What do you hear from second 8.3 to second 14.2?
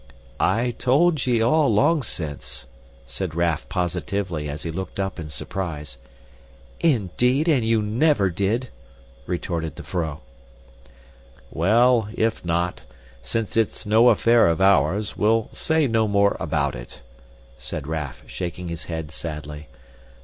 did!" retorted the vrouw. "Well, if not, since it's no